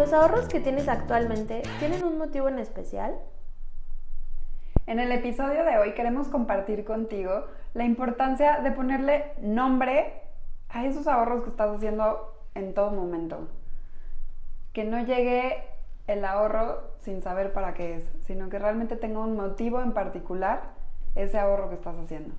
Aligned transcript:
¿Los 0.00 0.14
ahorros 0.14 0.48
que 0.48 0.60
tienes 0.60 0.88
actualmente 0.88 1.60
tienen 1.78 2.02
un 2.04 2.16
motivo 2.16 2.48
en 2.48 2.58
especial? 2.58 3.18
En 4.86 4.98
el 4.98 5.12
episodio 5.12 5.62
de 5.62 5.76
hoy 5.76 5.92
queremos 5.92 6.28
compartir 6.28 6.86
contigo 6.86 7.44
la 7.74 7.84
importancia 7.84 8.60
de 8.60 8.72
ponerle 8.72 9.34
nombre 9.42 10.22
a 10.70 10.86
esos 10.86 11.06
ahorros 11.06 11.42
que 11.42 11.50
estás 11.50 11.76
haciendo 11.76 12.32
en 12.54 12.72
todo 12.72 12.92
momento. 12.92 13.48
Que 14.72 14.84
no 14.84 15.04
llegue 15.04 15.64
el 16.06 16.24
ahorro 16.24 16.80
sin 17.00 17.20
saber 17.20 17.52
para 17.52 17.74
qué 17.74 17.96
es, 17.96 18.10
sino 18.22 18.48
que 18.48 18.58
realmente 18.58 18.96
tenga 18.96 19.20
un 19.20 19.36
motivo 19.36 19.82
en 19.82 19.92
particular 19.92 20.62
ese 21.14 21.38
ahorro 21.38 21.68
que 21.68 21.74
estás 21.74 21.96
haciendo. 21.98 22.34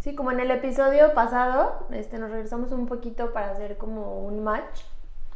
Sí, 0.00 0.14
como 0.14 0.32
en 0.32 0.40
el 0.40 0.50
episodio 0.50 1.12
pasado, 1.12 1.88
este, 1.90 2.16
nos 2.16 2.30
regresamos 2.30 2.72
un 2.72 2.86
poquito 2.86 3.34
para 3.34 3.50
hacer 3.50 3.76
como 3.76 4.20
un 4.20 4.42
match 4.42 4.80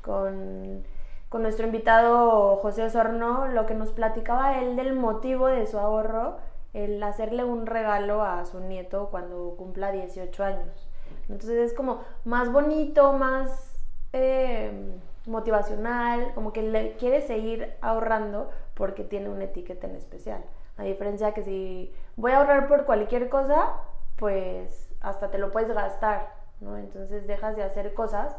con, 0.00 0.84
con 1.30 1.42
nuestro 1.42 1.64
invitado 1.64 2.56
José 2.56 2.82
Osorno, 2.82 3.46
lo 3.46 3.64
que 3.64 3.74
nos 3.74 3.92
platicaba 3.92 4.58
él 4.58 4.74
del 4.74 4.94
motivo 4.94 5.46
de 5.46 5.64
su 5.66 5.78
ahorro, 5.78 6.38
el 6.74 7.00
hacerle 7.02 7.44
un 7.44 7.66
regalo 7.66 8.22
a 8.22 8.44
su 8.44 8.58
nieto 8.58 9.08
cuando 9.12 9.54
cumpla 9.56 9.92
18 9.92 10.44
años. 10.44 10.88
Entonces 11.28 11.70
es 11.70 11.72
como 11.72 12.00
más 12.24 12.50
bonito, 12.50 13.12
más 13.12 13.78
eh, 14.12 14.72
motivacional, 15.26 16.32
como 16.34 16.52
que 16.52 16.62
le 16.62 16.94
quiere 16.94 17.22
seguir 17.22 17.74
ahorrando 17.80 18.50
porque 18.74 19.04
tiene 19.04 19.28
una 19.28 19.44
etiqueta 19.44 19.86
en 19.86 19.94
especial. 19.94 20.42
A 20.78 20.82
diferencia 20.82 21.32
que 21.32 21.44
si 21.44 21.94
voy 22.16 22.32
a 22.32 22.38
ahorrar 22.38 22.66
por 22.66 22.86
cualquier 22.86 23.28
cosa, 23.28 23.68
pues 24.16 24.90
hasta 25.00 25.30
te 25.30 25.38
lo 25.38 25.52
puedes 25.52 25.72
gastar, 25.72 26.34
¿no? 26.60 26.76
Entonces 26.76 27.28
dejas 27.28 27.54
de 27.54 27.62
hacer 27.62 27.94
cosas 27.94 28.34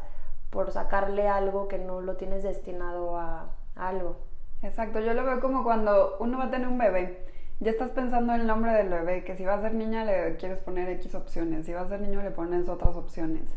por 0.52 0.70
sacarle 0.70 1.28
algo 1.28 1.66
que 1.66 1.78
no 1.78 2.02
lo 2.02 2.16
tienes 2.16 2.42
destinado 2.42 3.16
a, 3.18 3.46
algo. 3.74 4.18
Exacto, 4.62 5.00
yo 5.00 5.14
lo 5.14 5.24
veo 5.24 5.40
como 5.40 5.64
cuando 5.64 6.16
uno 6.20 6.36
va 6.36 6.44
a 6.44 6.50
tener 6.50 6.68
un 6.68 6.76
bebé. 6.76 7.24
Ya 7.60 7.70
estás 7.70 7.90
pensando 7.90 8.34
el 8.34 8.46
nombre 8.46 8.72
del 8.74 8.90
bebé, 8.90 9.24
que 9.24 9.34
si 9.34 9.44
va 9.46 9.54
a 9.54 9.60
ser 9.60 9.72
niña 9.72 10.04
le 10.04 10.36
quieres 10.36 10.58
poner 10.58 10.90
X 10.90 11.14
opciones, 11.14 11.64
si 11.64 11.72
va 11.72 11.80
a 11.80 11.86
ser 11.86 12.00
niño 12.02 12.22
le 12.22 12.32
pones 12.32 12.68
otras 12.68 12.94
opciones. 12.96 13.56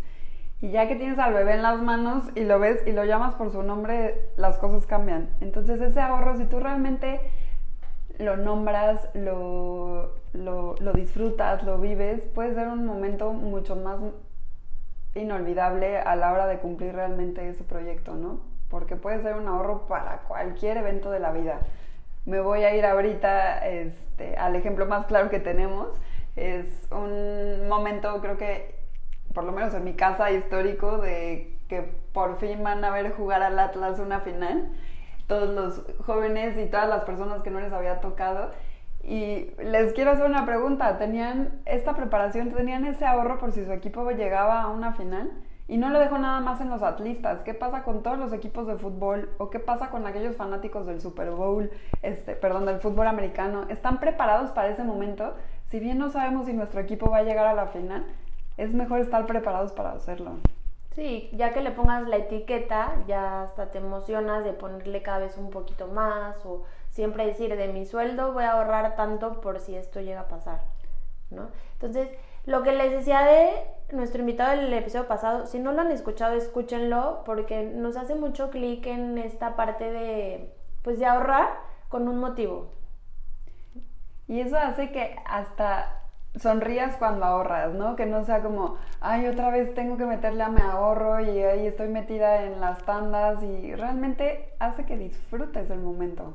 Y 0.62 0.72
ya 0.72 0.88
que 0.88 0.96
tienes 0.96 1.20
al 1.20 1.34
bebé 1.34 1.56
en 1.56 1.64
las 1.64 1.82
manos 1.82 2.24
y 2.34 2.46
lo 2.46 2.60
ves 2.60 2.82
y 2.88 2.94
lo 2.94 3.04
llamas 3.04 3.36
por 3.36 3.52
su 3.52 3.62
nombre, 3.62 4.30
las 4.38 4.58
cosas 4.58 4.86
cambian. 4.86 5.30
Entonces 5.42 5.82
ese 5.82 6.00
ahorro, 6.00 6.38
si 6.38 6.46
tú 6.46 6.62
realmente 6.62 7.20
lo 8.20 8.38
nombras, 8.38 9.10
lo, 9.14 10.14
lo, 10.32 10.76
lo 10.80 10.94
disfrutas, 10.94 11.62
lo 11.64 11.78
vives, 11.78 12.24
puede 12.34 12.54
ser 12.54 12.70
un 12.70 12.86
momento 12.86 13.34
mucho 13.34 13.76
más 13.76 14.00
inolvidable 15.16 15.98
a 15.98 16.16
la 16.16 16.32
hora 16.32 16.46
de 16.48 16.60
cumplir 16.60 16.94
realmente 16.94 17.48
ese 17.50 17.64
proyecto, 17.64 18.16
¿no? 18.16 18.42
Porque 18.70 18.96
puede 18.96 19.22
ser 19.22 19.36
un 19.36 19.48
ahorro 19.48 19.88
para 19.88 20.20
cualquier 20.28 20.78
evento 20.78 21.10
de 21.10 21.20
la 21.20 21.32
vida. 21.32 21.60
Me 22.26 22.40
voy 22.42 22.64
a 22.64 22.76
ir 22.76 22.86
ahorita 22.86 23.66
este, 23.68 24.36
al 24.36 24.56
ejemplo 24.56 24.86
más 24.86 25.06
claro 25.06 25.30
que 25.30 25.40
tenemos. 25.40 25.88
Es 26.36 26.66
un 26.92 27.68
momento, 27.68 28.20
creo 28.20 28.38
que, 28.38 28.76
por 29.34 29.44
lo 29.44 29.52
menos 29.52 29.74
en 29.74 29.84
mi 29.84 29.94
casa, 29.94 30.32
histórico 30.32 30.98
de 30.98 31.58
que 31.70 31.82
por 32.14 32.38
fin 32.38 32.64
van 32.64 32.84
a 32.84 32.92
ver 32.92 33.12
jugar 33.14 33.42
al 33.42 33.58
Atlas 33.58 34.00
una 34.00 34.20
final. 34.20 34.72
Todos 35.28 35.50
los 35.50 36.06
jóvenes 36.06 36.58
y 36.58 36.66
todas 36.66 36.90
las 36.90 37.04
personas 37.04 37.42
que 37.42 37.52
no 37.52 37.60
les 37.60 37.72
había 37.72 38.02
tocado. 38.02 38.52
Y 39.08 39.52
les 39.64 39.94
quiero 39.94 40.12
hacer 40.12 40.26
una 40.26 40.46
pregunta. 40.46 40.98
¿Tenían 40.98 41.62
esta 41.66 41.96
preparación, 41.96 42.52
tenían 42.52 42.86
ese 42.86 43.06
ahorro 43.06 43.38
por 43.38 43.52
si 43.52 43.64
su 43.64 43.72
equipo 43.72 44.10
llegaba 44.12 44.64
a 44.64 44.68
una 44.70 44.94
final? 44.94 45.32
Y 45.68 45.78
no 45.78 45.90
lo 45.90 46.00
dejo 46.00 46.18
nada 46.18 46.40
más 46.40 46.60
en 46.62 46.70
los 46.70 46.82
atlistas. 46.82 47.42
¿Qué 47.44 47.54
pasa 47.54 47.84
con 47.84 48.02
todos 48.02 48.18
los 48.18 48.34
equipos 48.34 48.66
de 48.66 48.78
fútbol? 48.78 49.30
¿O 49.38 49.50
qué 49.50 49.60
pasa 49.60 49.90
con 49.90 50.08
aquellos 50.08 50.36
fanáticos 50.36 50.86
del 50.88 51.02
Super 51.02 51.32
Bowl, 51.32 51.72
este, 52.02 52.36
perdón, 52.36 52.66
del 52.66 52.80
fútbol 52.80 53.08
americano? 53.08 53.66
¿Están 53.70 54.00
preparados 54.00 54.52
para 54.52 54.70
ese 54.70 54.84
momento? 54.84 55.36
Si 55.66 55.80
bien 55.80 55.98
no 56.00 56.10
sabemos 56.10 56.48
si 56.48 56.54
nuestro 56.54 56.82
equipo 56.82 57.10
va 57.10 57.18
a 57.18 57.24
llegar 57.24 57.46
a 57.46 57.54
la 57.54 57.68
final, 57.68 58.06
es 58.58 58.74
mejor 58.74 59.00
estar 59.00 59.26
preparados 59.28 59.72
para 59.72 59.92
hacerlo. 59.92 60.38
Sí, 60.96 61.30
ya 61.34 61.52
que 61.52 61.60
le 61.60 61.72
pongas 61.72 62.08
la 62.08 62.16
etiqueta, 62.16 62.96
ya 63.06 63.44
hasta 63.44 63.70
te 63.70 63.80
emocionas 63.80 64.46
de 64.46 64.54
ponerle 64.54 65.02
cada 65.02 65.20
vez 65.20 65.38
un 65.38 65.50
poquito 65.50 65.88
más 65.88 66.46
o 66.46 66.64
siempre 66.90 67.26
decir 67.26 67.54
de 67.54 67.68
mi 67.68 67.86
sueldo 67.86 68.32
voy 68.32 68.46
a 68.46 68.54
ahorrar 68.54 68.96
tanto 68.96 69.42
por 69.42 69.60
si 69.60 69.76
esto 69.76 70.00
llega 70.00 70.22
a 70.22 70.28
pasar, 70.30 70.62
¿no? 71.32 71.50
Entonces, 71.74 72.08
lo 72.46 72.64
que 72.64 72.72
les 72.72 72.92
decía 72.92 73.24
de 73.24 73.52
nuestro 73.92 74.22
invitado 74.22 74.52
del 74.52 74.74
episodio 74.74 75.06
pasado, 75.06 75.48
si 75.48 75.60
no 75.60 75.74
lo 75.74 75.82
han 75.82 75.92
escuchado, 75.92 76.34
escúchenlo 76.34 77.24
porque 77.26 77.64
nos 77.64 77.98
hace 77.98 78.16
mucho 78.16 78.50
clic 78.50 78.86
en 78.88 79.18
esta 79.18 79.58
parte 79.58 79.92
de, 79.92 80.54
pues, 80.82 80.98
de 80.98 81.08
ahorrar 81.08 81.60
con 81.90 82.08
un 82.08 82.20
motivo. 82.20 82.70
Y 84.30 84.40
eso 84.40 84.56
hace 84.58 84.94
que 84.94 85.18
hasta 85.26 86.05
sonrías 86.40 86.98
cuando 86.98 87.26
ahorras, 87.26 87.74
¿no? 87.74 87.96
Que 87.96 88.06
no 88.06 88.24
sea 88.24 88.42
como, 88.42 88.78
ay, 89.00 89.28
otra 89.28 89.50
vez 89.50 89.74
tengo 89.74 89.98
que 89.98 90.06
meterle 90.06 90.44
a 90.44 90.50
mi 90.50 90.62
ahorro 90.62 91.20
y 91.22 91.42
ahí 91.42 91.68
estoy 91.68 91.88
metida 91.88 92.44
en 92.44 92.60
las 92.60 92.84
tandas 92.84 93.42
y 93.44 93.74
realmente 93.76 94.54
hace 94.60 94.86
que 94.86 94.98
disfrutes 94.98 95.70
el 95.70 95.80
momento. 95.80 96.34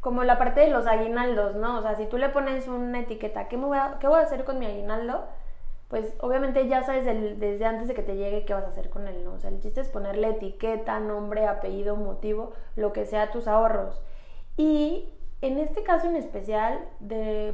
Como 0.00 0.24
la 0.24 0.36
parte 0.36 0.60
de 0.60 0.70
los 0.70 0.86
aguinaldos, 0.86 1.54
¿no? 1.54 1.78
O 1.78 1.82
sea, 1.82 1.94
si 1.94 2.06
tú 2.06 2.18
le 2.18 2.28
pones 2.28 2.66
una 2.66 3.00
etiqueta, 3.00 3.48
¿qué, 3.48 3.56
voy, 3.56 3.78
a, 3.78 3.98
qué 4.00 4.08
voy 4.08 4.18
a 4.18 4.24
hacer 4.24 4.44
con 4.44 4.58
mi 4.58 4.66
aguinaldo? 4.66 5.26
Pues 5.88 6.14
obviamente 6.20 6.66
ya 6.66 6.82
sabes 6.82 7.04
desde 7.04 7.64
antes 7.64 7.86
de 7.86 7.94
que 7.94 8.02
te 8.02 8.16
llegue 8.16 8.44
qué 8.44 8.54
vas 8.54 8.64
a 8.64 8.68
hacer 8.68 8.88
con 8.88 9.06
él, 9.06 9.24
¿no? 9.24 9.34
O 9.34 9.38
sea, 9.38 9.50
el 9.50 9.60
chiste 9.60 9.80
es 9.80 9.88
ponerle 9.88 10.30
etiqueta, 10.30 10.98
nombre, 10.98 11.46
apellido, 11.46 11.96
motivo, 11.96 12.52
lo 12.74 12.92
que 12.92 13.06
sea 13.06 13.30
tus 13.30 13.46
ahorros. 13.46 14.02
Y 14.56 15.12
en 15.42 15.58
este 15.58 15.82
caso 15.82 16.08
en 16.08 16.14
especial, 16.14 16.80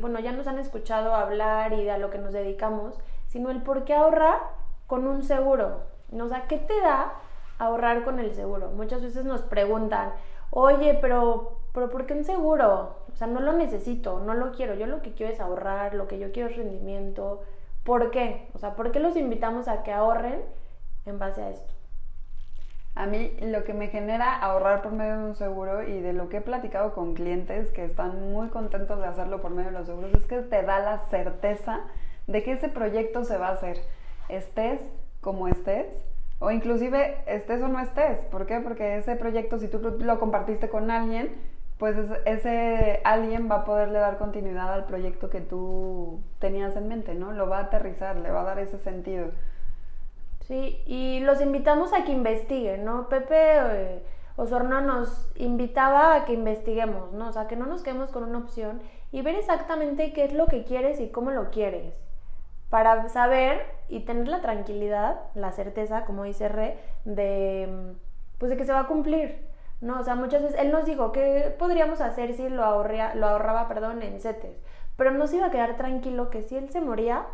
bueno, 0.00 0.20
ya 0.20 0.32
nos 0.32 0.46
han 0.46 0.58
escuchado 0.58 1.14
hablar 1.14 1.72
y 1.72 1.84
de 1.84 1.90
a 1.90 1.98
lo 1.98 2.10
que 2.10 2.18
nos 2.18 2.34
dedicamos, 2.34 3.00
sino 3.28 3.50
el 3.50 3.62
por 3.62 3.84
qué 3.84 3.94
ahorrar 3.94 4.40
con 4.86 5.06
un 5.06 5.22
seguro. 5.22 5.80
O 6.12 6.28
sea, 6.28 6.46
¿qué 6.46 6.58
te 6.58 6.78
da 6.82 7.14
ahorrar 7.58 8.04
con 8.04 8.18
el 8.18 8.34
seguro? 8.34 8.70
Muchas 8.70 9.02
veces 9.02 9.24
nos 9.24 9.40
preguntan, 9.42 10.12
oye, 10.50 10.98
pero, 11.00 11.60
pero 11.72 11.88
¿por 11.88 12.04
qué 12.04 12.12
un 12.12 12.24
seguro? 12.24 12.96
O 13.10 13.16
sea, 13.16 13.26
no 13.26 13.40
lo 13.40 13.54
necesito, 13.54 14.20
no 14.20 14.34
lo 14.34 14.52
quiero. 14.52 14.74
Yo 14.74 14.86
lo 14.86 15.00
que 15.00 15.14
quiero 15.14 15.32
es 15.32 15.40
ahorrar, 15.40 15.94
lo 15.94 16.08
que 16.08 16.18
yo 16.18 16.30
quiero 16.30 16.50
es 16.50 16.56
rendimiento. 16.56 17.40
¿Por 17.84 18.10
qué? 18.10 18.50
O 18.54 18.58
sea, 18.58 18.76
¿por 18.76 18.92
qué 18.92 19.00
los 19.00 19.16
invitamos 19.16 19.66
a 19.66 19.82
que 19.82 19.92
ahorren 19.92 20.42
en 21.06 21.18
base 21.18 21.42
a 21.42 21.50
esto? 21.50 21.77
A 22.98 23.06
mí 23.06 23.32
lo 23.40 23.62
que 23.62 23.74
me 23.74 23.86
genera 23.88 24.34
ahorrar 24.36 24.82
por 24.82 24.90
medio 24.90 25.18
de 25.18 25.24
un 25.26 25.34
seguro 25.36 25.84
y 25.84 26.00
de 26.00 26.12
lo 26.12 26.28
que 26.28 26.38
he 26.38 26.40
platicado 26.40 26.94
con 26.94 27.14
clientes 27.14 27.70
que 27.70 27.84
están 27.84 28.32
muy 28.32 28.48
contentos 28.48 28.98
de 29.00 29.06
hacerlo 29.06 29.40
por 29.40 29.52
medio 29.52 29.70
de 29.70 29.78
los 29.78 29.86
seguros 29.86 30.12
es 30.14 30.26
que 30.26 30.38
te 30.42 30.62
da 30.64 30.80
la 30.80 30.98
certeza 31.08 31.78
de 32.26 32.42
que 32.42 32.52
ese 32.52 32.68
proyecto 32.68 33.22
se 33.22 33.38
va 33.38 33.48
a 33.48 33.52
hacer, 33.52 33.78
estés 34.28 34.80
como 35.20 35.46
estés 35.46 35.86
o 36.40 36.50
inclusive 36.50 37.18
estés 37.26 37.62
o 37.62 37.68
no 37.68 37.78
estés. 37.78 38.18
¿Por 38.32 38.46
qué? 38.46 38.58
Porque 38.58 38.96
ese 38.96 39.14
proyecto 39.14 39.58
si 39.60 39.68
tú 39.68 39.78
lo 40.00 40.18
compartiste 40.18 40.68
con 40.68 40.90
alguien, 40.90 41.32
pues 41.78 41.96
es- 41.96 42.10
ese 42.26 43.00
alguien 43.04 43.48
va 43.48 43.56
a 43.58 43.64
poderle 43.64 44.00
dar 44.00 44.18
continuidad 44.18 44.72
al 44.72 44.86
proyecto 44.86 45.30
que 45.30 45.40
tú 45.40 46.20
tenías 46.40 46.74
en 46.74 46.88
mente, 46.88 47.14
¿no? 47.14 47.30
Lo 47.30 47.48
va 47.48 47.58
a 47.58 47.62
aterrizar, 47.62 48.16
le 48.16 48.32
va 48.32 48.40
a 48.40 48.44
dar 48.44 48.58
ese 48.58 48.78
sentido. 48.78 49.28
Sí, 50.48 50.82
y 50.86 51.20
los 51.20 51.42
invitamos 51.42 51.92
a 51.92 52.04
que 52.04 52.12
investiguen, 52.12 52.82
¿no? 52.82 53.10
Pepe 53.10 53.36
eh, 53.36 54.02
Osorno 54.36 54.80
nos 54.80 55.30
invitaba 55.36 56.14
a 56.14 56.24
que 56.24 56.32
investiguemos, 56.32 57.12
¿no? 57.12 57.28
O 57.28 57.32
sea, 57.32 57.46
que 57.48 57.56
no 57.56 57.66
nos 57.66 57.82
quedemos 57.82 58.10
con 58.10 58.24
una 58.24 58.38
opción 58.38 58.80
y 59.12 59.20
ver 59.20 59.34
exactamente 59.34 60.14
qué 60.14 60.24
es 60.24 60.32
lo 60.32 60.46
que 60.46 60.64
quieres 60.64 61.00
y 61.00 61.10
cómo 61.10 61.32
lo 61.32 61.50
quieres. 61.50 61.92
Para 62.70 63.10
saber 63.10 63.60
y 63.90 64.00
tener 64.00 64.26
la 64.28 64.40
tranquilidad, 64.40 65.20
la 65.34 65.52
certeza, 65.52 66.06
como 66.06 66.24
dice 66.24 66.48
Re, 66.48 66.78
de, 67.04 67.94
pues 68.38 68.50
de 68.50 68.56
que 68.56 68.64
se 68.64 68.72
va 68.72 68.80
a 68.80 68.86
cumplir, 68.86 69.46
¿no? 69.82 70.00
O 70.00 70.04
sea, 70.04 70.14
muchas 70.14 70.42
veces 70.42 70.58
él 70.58 70.72
nos 70.72 70.86
dijo 70.86 71.12
que 71.12 71.54
podríamos 71.58 72.00
hacer 72.00 72.32
si 72.32 72.48
lo, 72.48 72.64
ahorría, 72.64 73.14
lo 73.14 73.26
ahorraba, 73.26 73.68
perdón, 73.68 74.02
en 74.02 74.18
CETES, 74.18 74.56
pero 74.96 75.10
nos 75.10 75.30
iba 75.34 75.46
a 75.46 75.50
quedar 75.50 75.76
tranquilo 75.76 76.30
que 76.30 76.40
si 76.42 76.56
él 76.56 76.70
se 76.70 76.80
moría, 76.80 77.26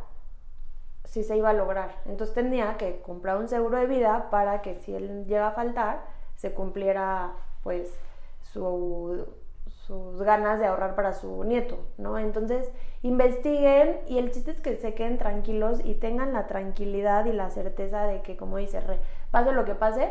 si 1.14 1.22
se 1.22 1.36
iba 1.36 1.50
a 1.50 1.52
lograr. 1.52 1.94
Entonces 2.06 2.34
tenía 2.34 2.76
que 2.76 3.00
comprar 3.00 3.36
un 3.36 3.48
seguro 3.48 3.78
de 3.78 3.86
vida 3.86 4.30
para 4.30 4.62
que 4.62 4.80
si 4.80 4.96
él 4.96 5.26
llega 5.26 5.46
a 5.46 5.52
faltar, 5.52 6.00
se 6.34 6.52
cumpliera 6.52 7.34
pues, 7.62 7.96
su, 8.40 9.24
sus 9.68 10.20
ganas 10.22 10.58
de 10.58 10.66
ahorrar 10.66 10.96
para 10.96 11.12
su 11.12 11.44
nieto, 11.44 11.78
¿no? 11.98 12.18
Entonces, 12.18 12.68
investiguen 13.02 14.00
y 14.08 14.18
el 14.18 14.32
chiste 14.32 14.50
es 14.50 14.60
que 14.60 14.74
se 14.76 14.94
queden 14.94 15.16
tranquilos 15.16 15.80
y 15.84 15.94
tengan 15.94 16.32
la 16.32 16.48
tranquilidad 16.48 17.26
y 17.26 17.32
la 17.32 17.48
certeza 17.50 18.06
de 18.06 18.22
que, 18.22 18.36
como 18.36 18.56
dice 18.56 18.80
Re, 18.80 18.98
pase 19.30 19.52
lo 19.52 19.64
que 19.64 19.76
pase, 19.76 20.10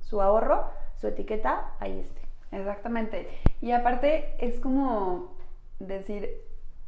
su 0.00 0.20
ahorro, 0.20 0.66
su 0.96 1.06
etiqueta, 1.06 1.72
ahí 1.80 1.98
esté. 1.98 2.20
Exactamente. 2.50 3.26
Y 3.62 3.72
aparte 3.72 4.34
es 4.38 4.60
como 4.60 5.32
decir, 5.78 6.42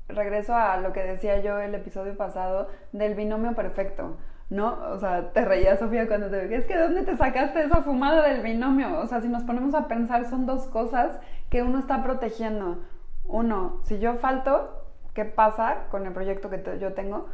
regreso 0.09 0.55
a 0.55 0.77
lo 0.77 0.93
que 0.93 1.03
decía 1.03 1.41
yo 1.41 1.59
el 1.59 1.75
episodio 1.75 2.17
pasado 2.17 2.69
del 2.93 3.15
binomio 3.15 3.55
perfecto. 3.55 4.17
¿no? 4.51 4.79
O 4.93 4.99
sea, 4.99 5.33
te 5.33 5.45
reía 5.45 5.77
Sofía 5.77 6.07
cuando 6.07 6.29
te 6.31 6.43
dije, 6.43 6.57
es 6.57 6.67
que 6.67 6.77
¿dónde 6.77 7.03
te 7.03 7.17
sacaste 7.17 7.63
esa 7.63 7.83
fumada 7.83 8.27
del 8.29 8.43
binomio? 8.43 9.01
O 9.01 9.07
sea, 9.07 9.21
si 9.21 9.29
nos 9.29 9.43
ponemos 9.45 9.75
a 9.75 9.89
pensar, 9.89 10.27
son 10.27 10.47
dos 10.47 10.67
cosas 10.67 11.19
que 11.51 11.63
uno 11.63 11.79
está 11.79 12.03
protegiendo. 12.03 12.79
Uno, 13.25 13.81
si 13.85 13.99
yo 13.99 14.15
falto, 14.15 14.87
¿qué 15.15 15.25
pasa 15.25 15.85
con 15.91 16.07
el 16.07 16.13
proyecto 16.13 16.51
que 16.51 16.63
yo 16.79 16.93
tengo? 16.93 17.27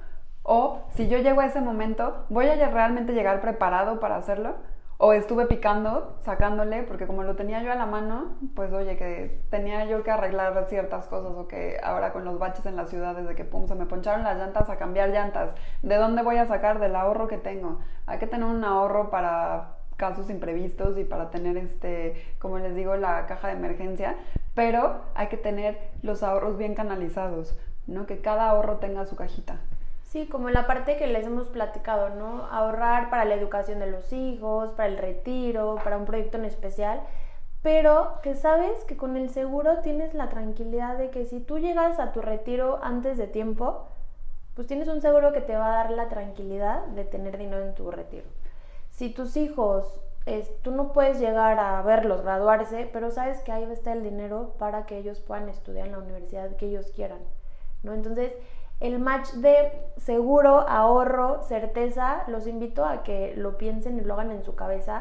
O 0.43 0.87
si 0.91 1.09
yo 1.09 1.19
llego 1.19 1.41
a 1.41 1.47
ese 1.47 1.61
momento, 1.61 2.25
¿voy 2.29 2.47
a 2.49 2.69
realmente 2.69 3.13
llegar 3.13 3.41
preparado 3.41 4.01
para 4.01 4.17
hacerlo? 4.17 4.55
O 5.03 5.15
estuve 5.15 5.47
picando, 5.47 6.19
sacándole, 6.21 6.83
porque 6.83 7.07
como 7.07 7.23
lo 7.23 7.35
tenía 7.35 7.63
yo 7.63 7.73
a 7.73 7.75
la 7.75 7.87
mano, 7.87 8.37
pues 8.55 8.71
oye, 8.71 8.99
que 8.99 9.41
tenía 9.49 9.87
yo 9.87 10.03
que 10.03 10.11
arreglar 10.11 10.67
ciertas 10.69 11.07
cosas 11.07 11.33
o 11.39 11.49
que 11.49 11.79
ahora 11.83 12.13
con 12.13 12.27
los 12.27 12.39
baches 12.39 12.67
en 12.67 12.77
la 12.77 12.85
ciudad, 12.85 13.15
desde 13.15 13.35
que 13.35 13.47
pum, 13.47 13.67
se 13.67 13.75
me 13.75 13.87
poncharon 13.87 14.25
las 14.25 14.37
llantas 14.37 14.69
a 14.69 14.77
cambiar 14.77 15.09
llantas, 15.09 15.55
¿de 15.81 15.97
dónde 15.97 16.23
voy 16.23 16.37
a 16.37 16.47
sacar? 16.47 16.81
Del 16.81 16.95
ahorro 16.95 17.29
que 17.29 17.39
tengo. 17.39 17.79
Hay 18.05 18.19
que 18.19 18.27
tener 18.27 18.45
un 18.45 18.63
ahorro 18.63 19.09
para 19.09 19.77
casos 19.97 20.29
imprevistos 20.29 20.99
y 20.99 21.05
para 21.05 21.31
tener 21.31 21.57
este, 21.57 22.35
como 22.39 22.59
les 22.59 22.75
digo, 22.75 22.95
la 22.97 23.25
caja 23.25 23.49
de 23.49 23.55
emergencia, 23.55 24.17
pero 24.55 25.01
hay 25.15 25.29
que 25.29 25.39
tener 25.39 25.79
los 26.03 26.23
ahorros 26.23 26.59
bien 26.59 26.75
canalizados, 26.75 27.59
¿no? 27.87 28.05
Que 28.05 28.21
cada 28.21 28.51
ahorro 28.51 28.77
tenga 28.77 29.07
su 29.07 29.17
cajita. 29.17 29.61
Sí, 30.11 30.27
como 30.27 30.51
la 30.51 30.67
parte 30.67 30.97
que 30.97 31.07
les 31.07 31.25
hemos 31.25 31.47
platicado, 31.47 32.11
¿no? 32.11 32.47
Ahorrar 32.51 33.11
para 33.11 33.25
la 33.25 33.37
educación 33.37 33.79
de 33.79 33.89
los 33.89 34.13
hijos, 34.13 34.71
para 34.71 34.89
el 34.89 34.99
retiro, 34.99 35.77
para 35.85 35.99
un 35.99 36.05
proyecto 36.05 36.37
en 36.37 36.47
especial, 36.47 37.01
pero 37.63 38.19
que 38.21 38.35
sabes 38.35 38.85
que 38.87 38.97
con 38.97 39.17
el 39.17 39.31
seguro 39.31 39.79
tienes 39.83 40.13
la 40.15 40.29
tranquilidad 40.29 40.99
de 40.99 41.11
que 41.11 41.27
si 41.27 41.39
tú 41.39 41.61
llegas 41.61 42.01
a 42.01 42.11
tu 42.11 42.23
retiro 42.23 42.81
antes 42.83 43.19
de 43.19 43.29
tiempo, 43.29 43.87
pues 44.57 44.67
tienes 44.67 44.89
un 44.89 45.01
seguro 45.01 45.33
que 45.33 45.43
te 45.43 45.55
va 45.55 45.67
a 45.69 45.85
dar 45.85 45.91
la 45.93 46.09
tranquilidad 46.09 46.87
de 46.87 47.05
tener 47.05 47.39
dinero 47.39 47.63
en 47.63 47.77
tu 47.77 47.93
retiro. 47.93 48.27
Si 48.91 49.11
tus 49.11 49.37
hijos, 49.37 50.01
tú 50.63 50.73
no 50.73 50.93
puedes 50.93 51.21
llegar 51.21 51.61
a 51.61 51.81
verlos 51.83 52.23
graduarse, 52.23 52.91
pero 52.93 53.13
sabes 53.13 53.39
que 53.43 53.53
ahí 53.53 53.65
va 53.65 53.75
a 53.75 53.93
el 53.93 54.03
dinero 54.03 54.55
para 54.59 54.87
que 54.87 54.99
ellos 54.99 55.21
puedan 55.21 55.49
estudiar 55.49 55.87
en 55.87 55.93
la 55.93 55.99
universidad 55.99 56.57
que 56.57 56.67
ellos 56.67 56.91
quieran, 56.97 57.21
¿no? 57.83 57.95
Entonces, 57.95 58.33
el 58.81 58.99
match 58.99 59.33
de 59.33 59.73
seguro, 59.99 60.69
ahorro, 60.69 61.43
certeza, 61.43 62.25
los 62.29 62.47
invito 62.47 62.85
a 62.85 63.03
que 63.03 63.35
lo 63.37 63.59
piensen 63.59 63.99
y 63.99 64.01
lo 64.01 64.15
hagan 64.15 64.31
en 64.31 64.43
su 64.43 64.55
cabeza 64.55 65.01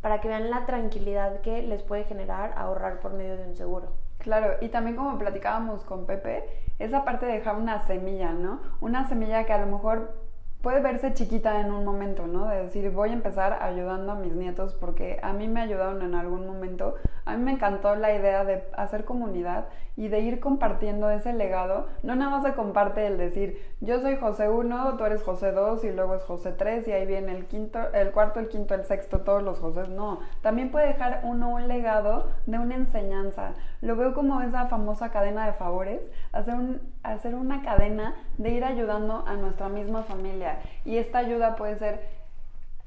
para 0.00 0.20
que 0.20 0.28
vean 0.28 0.50
la 0.50 0.64
tranquilidad 0.64 1.40
que 1.40 1.62
les 1.62 1.82
puede 1.82 2.04
generar 2.04 2.54
ahorrar 2.56 3.00
por 3.00 3.12
medio 3.12 3.36
de 3.36 3.44
un 3.46 3.56
seguro. 3.56 3.92
Claro, 4.18 4.56
y 4.60 4.68
también 4.68 4.96
como 4.96 5.18
platicábamos 5.18 5.84
con 5.84 6.06
Pepe, 6.06 6.44
esa 6.78 7.04
parte 7.04 7.26
de 7.26 7.32
dejar 7.32 7.56
una 7.56 7.86
semilla, 7.86 8.32
¿no? 8.32 8.60
Una 8.80 9.08
semilla 9.08 9.44
que 9.44 9.52
a 9.52 9.58
lo 9.58 9.66
mejor 9.66 10.14
puede 10.62 10.80
verse 10.80 11.14
chiquita 11.14 11.60
en 11.60 11.72
un 11.72 11.84
momento, 11.84 12.26
¿no? 12.26 12.48
De 12.48 12.64
decir, 12.64 12.90
voy 12.90 13.10
a 13.10 13.14
empezar 13.14 13.62
ayudando 13.62 14.12
a 14.12 14.14
mis 14.16 14.34
nietos 14.34 14.74
porque 14.74 15.18
a 15.22 15.32
mí 15.32 15.48
me 15.48 15.60
ayudaron 15.60 16.02
en 16.02 16.14
algún 16.14 16.46
momento. 16.46 16.96
A 17.24 17.36
mí 17.36 17.42
me 17.42 17.52
encantó 17.52 17.94
la 17.94 18.14
idea 18.14 18.44
de 18.44 18.64
hacer 18.76 19.04
comunidad 19.04 19.68
y 19.96 20.08
de 20.08 20.20
ir 20.20 20.40
compartiendo 20.40 21.10
ese 21.10 21.32
legado. 21.32 21.86
No 22.02 22.14
nada 22.16 22.30
más 22.30 22.42
se 22.42 22.54
comparte 22.54 23.06
el 23.06 23.18
decir, 23.18 23.58
yo 23.80 24.00
soy 24.00 24.16
José 24.16 24.48
1, 24.48 24.96
tú 24.96 25.04
eres 25.04 25.22
José 25.22 25.52
2 25.52 25.84
y 25.84 25.92
luego 25.92 26.14
es 26.14 26.22
José 26.22 26.52
3 26.52 26.88
y 26.88 26.92
ahí 26.92 27.06
viene 27.06 27.32
el 27.36 27.46
quinto, 27.46 27.78
el 27.92 28.10
cuarto, 28.10 28.40
el 28.40 28.48
quinto, 28.48 28.74
el 28.74 28.84
sexto, 28.84 29.20
todos 29.20 29.42
los 29.42 29.58
José. 29.58 29.88
No, 29.88 30.20
también 30.42 30.70
puede 30.70 30.88
dejar 30.88 31.20
uno 31.24 31.50
un 31.50 31.68
legado 31.68 32.28
de 32.46 32.58
una 32.58 32.76
enseñanza. 32.76 33.54
Lo 33.80 33.96
veo 33.96 34.14
como 34.14 34.40
esa 34.42 34.66
famosa 34.66 35.10
cadena 35.10 35.46
de 35.46 35.52
favores, 35.52 36.10
hacer, 36.32 36.54
un, 36.54 36.80
hacer 37.02 37.34
una 37.34 37.62
cadena 37.62 38.14
de 38.42 38.50
ir 38.50 38.64
ayudando 38.64 39.22
a 39.26 39.34
nuestra 39.34 39.68
misma 39.68 40.02
familia 40.02 40.60
y 40.86 40.96
esta 40.96 41.18
ayuda 41.18 41.56
puede 41.56 41.76
ser 41.76 42.08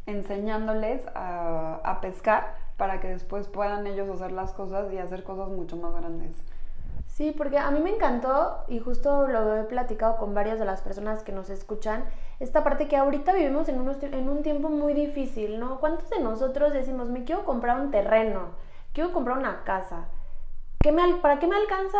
enseñándoles 0.08 1.06
a, 1.14 2.00
pescar 2.02 2.56
para 2.76 3.00
que 3.00 3.08
después 3.08 3.48
puedan 3.48 3.86
ellos 3.86 4.10
hacer 4.10 4.32
las 4.32 4.52
cosas 4.52 4.92
y 4.92 4.98
hacer 4.98 5.24
cosas 5.24 5.50
mucho 5.50 5.78
más 5.78 5.94
grandes. 5.94 6.36
Sí, 7.06 7.34
porque 7.38 7.60
a 7.60 7.70
mí 7.70 7.80
me 7.80 7.92
encantó 7.92 8.64
y 8.68 8.80
justo 8.80 9.28
lo 9.28 9.56
he 9.56 9.64
platicado 9.66 10.18
con 10.18 10.34
varias 10.34 10.58
de 10.58 10.66
las 10.66 10.82
personas 10.82 11.22
que 11.22 11.32
nos 11.32 11.52
escuchan, 11.52 12.04
esta 12.40 12.64
parte 12.64 12.88
que 12.88 12.98
ahorita 12.98 13.34
vivimos 13.34 13.70
en, 13.70 13.76
en 14.02 14.30
un 14.30 14.42
tiempo 14.42 14.70
muy 14.70 14.94
difícil, 14.94 15.60
¿no? 15.60 15.80
¿Cuántos 15.80 16.10
de 16.10 16.20
nosotros 16.20 16.74
decimos, 16.74 17.10
me 17.10 17.26
quiero 17.26 17.46
comprar 17.46 17.80
un 17.80 17.92
terreno, 17.92 18.48
quiero 18.92 19.14
comprar 19.14 19.38
una 19.38 19.64
casa? 19.64 20.06
¿Qué 20.80 20.92
me, 20.92 21.04
¿Para 21.18 21.38
qué 21.38 21.46
me 21.46 21.56
alcanza? 21.56 22.00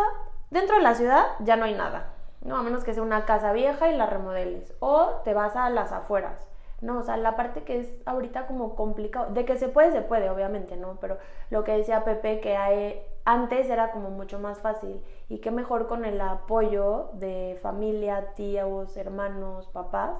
Dentro 0.50 0.76
de 0.76 0.82
la 0.82 0.96
ciudad 0.96 1.24
ya 1.38 1.54
no 1.54 1.66
hay 1.66 1.74
nada. 1.74 2.13
¿No? 2.44 2.56
A 2.56 2.62
menos 2.62 2.84
que 2.84 2.94
sea 2.94 3.02
una 3.02 3.24
casa 3.24 3.52
vieja 3.52 3.90
y 3.90 3.96
la 3.96 4.06
remodeles. 4.06 4.72
O 4.78 5.20
te 5.24 5.34
vas 5.34 5.56
a 5.56 5.70
las 5.70 5.92
afueras, 5.92 6.46
¿no? 6.80 6.98
O 6.98 7.02
sea, 7.02 7.16
la 7.16 7.36
parte 7.36 7.64
que 7.64 7.80
es 7.80 7.92
ahorita 8.04 8.46
como 8.46 8.76
complicado, 8.76 9.32
de 9.32 9.44
que 9.44 9.56
se 9.56 9.68
puede, 9.68 9.90
se 9.90 10.02
puede, 10.02 10.30
obviamente, 10.30 10.76
¿no? 10.76 10.98
Pero 11.00 11.18
lo 11.50 11.64
que 11.64 11.72
decía 11.72 12.04
Pepe, 12.04 12.40
que 12.40 13.06
antes 13.24 13.70
era 13.70 13.90
como 13.90 14.10
mucho 14.10 14.38
más 14.38 14.60
fácil 14.60 15.02
y 15.28 15.38
qué 15.38 15.50
mejor 15.50 15.86
con 15.86 16.04
el 16.04 16.20
apoyo 16.20 17.10
de 17.14 17.58
familia, 17.62 18.34
tíos, 18.34 18.96
hermanos, 18.96 19.66
papás, 19.68 20.18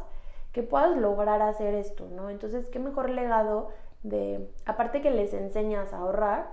que 0.52 0.62
puedas 0.62 0.96
lograr 0.96 1.42
hacer 1.42 1.74
esto, 1.74 2.08
¿no? 2.10 2.30
Entonces, 2.30 2.68
qué 2.70 2.78
mejor 2.78 3.10
legado 3.10 3.68
de, 4.02 4.50
aparte 4.64 5.02
que 5.02 5.10
les 5.10 5.34
enseñas 5.34 5.92
a 5.92 5.98
ahorrar, 5.98 6.48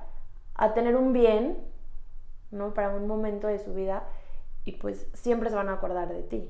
a 0.56 0.74
tener 0.74 0.98
un 0.98 1.14
bien, 1.14 1.64
¿no? 2.50 2.74
Para 2.74 2.90
un 2.90 3.08
momento 3.08 3.48
de 3.48 3.60
su 3.60 3.74
vida 3.74 4.04
y 4.66 4.74
pues 4.74 5.08
siempre 5.14 5.50
se 5.50 5.56
van 5.56 5.70
a 5.70 5.74
acordar 5.74 6.10
de 6.10 6.22
ti. 6.24 6.50